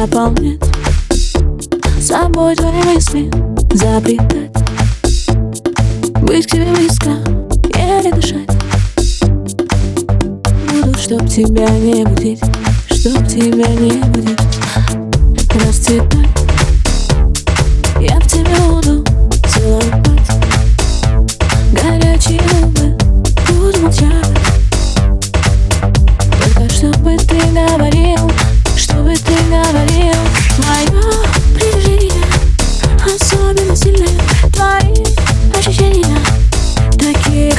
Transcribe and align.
заполнять. 0.00 0.60
Собой 2.00 2.56
твои 2.56 2.82
мысли 2.84 3.30
заплетать. 3.74 4.50
Быть 6.22 6.46
к 6.46 6.52
тебе 6.52 6.72
близко, 6.74 7.10
еле 7.76 8.10
дышать. 8.10 8.48
Буду, 10.72 10.98
чтоб 10.98 11.28
тебя 11.28 11.68
не 11.68 12.04
будить, 12.06 12.40
чтоб 12.86 13.26
тебя 13.26 13.68
не 13.68 14.02
будить. 14.04 14.38
Расцветать. 15.66 16.39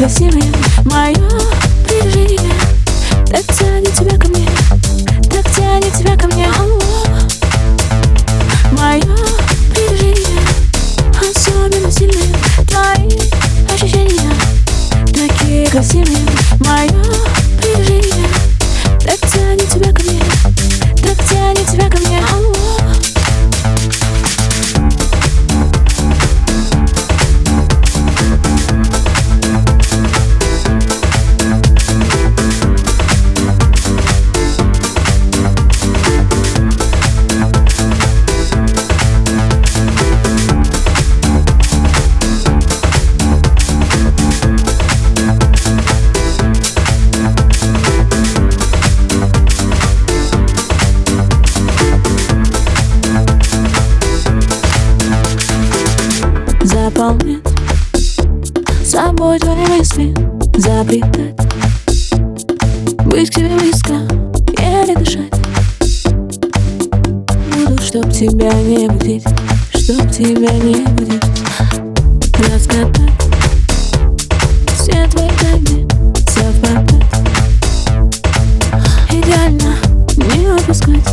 Такие 0.01 0.31
красивые 0.31 0.51
Мое 0.85 1.29
притяжение 1.85 2.53
Так 3.27 3.45
тянет 3.55 3.93
тебя 3.93 4.17
ко 4.17 4.27
мне 4.29 4.47
Так 5.29 5.47
тянет 5.55 5.93
тебя 5.93 6.17
ко 6.17 6.25
мне. 6.25 6.47
Мое 8.71 9.15
притяжение 9.69 10.41
Особенно 11.19 11.91
сильное. 11.91 12.35
Твои 12.67 13.15
ощущения 13.71 14.33
Такие 15.13 15.67
красивые. 15.69 16.25
Мое 16.59 17.03
притяжение 17.61 18.27
Так 19.05 19.19
тянет 19.31 19.69
тебя 19.69 19.93
ко 19.93 20.01
мне 20.01 20.19
Так 21.03 21.23
тянет 21.29 21.67
тебя 21.67 21.89
ко 21.89 21.97
мне 21.99 22.30
помнит 57.11 57.41
Собой 58.85 59.39
твои 59.39 59.65
мысли 59.67 60.13
заплетать. 60.57 61.35
Быть 63.05 63.29
к 63.29 63.35
тебе 63.35 63.57
близко, 63.57 63.93
еле 64.59 64.95
дышать. 64.95 65.31
Буду, 67.53 67.81
чтоб 67.81 68.09
тебя 68.11 68.51
не 68.53 68.87
будить 68.87 69.23
Чтоб 69.73 70.09
тебя 70.11 70.53
не 70.53 70.85
будить. 70.91 71.23
Разгадать 72.49 73.11
все 74.73 75.07
твои 75.07 75.29
тайны 75.39 75.87
совпадать. 76.27 77.05
Идеально 79.09 79.75
не 80.17 80.47
упускать 80.47 81.07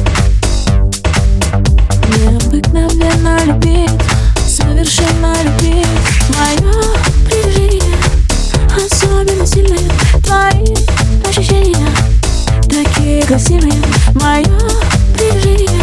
Необыкновенно 2.16 3.44
любить. 3.44 4.07
красивое 13.38 13.80
мое 14.14 14.58
движение. 15.14 15.80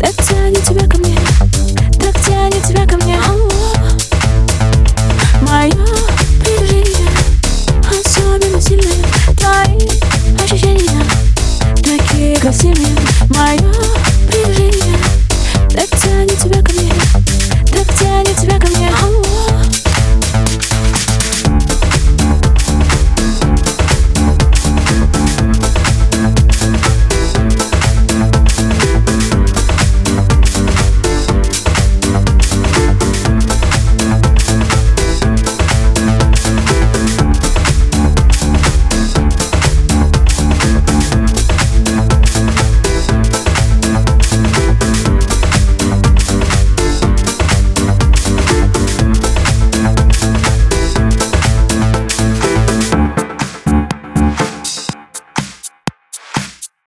Так 0.00 0.14
тянет 0.28 0.62
тебя 0.62 0.86
ко 0.86 0.96
мне, 0.98 1.18
так 1.98 2.16
тянет 2.24 2.62
тебя 2.62 2.86
ко 2.86 2.96
мне. 2.98 3.18
Мое 5.42 5.72
движение 6.44 7.08
особенно 7.88 8.60
сильное 8.60 8.94
Твои 9.36 9.88
ощущения. 10.40 11.04
Такие 11.82 12.38
красивые 12.38 12.94
Мое 13.30 14.07